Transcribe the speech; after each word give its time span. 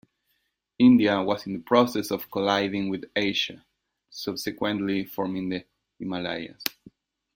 India 0.79 1.21
was 1.21 1.45
in 1.45 1.53
the 1.53 1.59
process 1.59 2.09
of 2.09 2.31
colliding 2.31 2.89
with 2.89 3.03
Asia, 3.15 3.63
subsequently 4.09 5.05
forming 5.05 5.49
the 5.49 5.63
Himalayas. 5.99 6.63